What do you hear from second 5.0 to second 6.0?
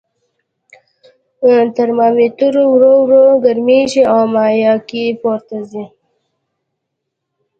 پورته ځي.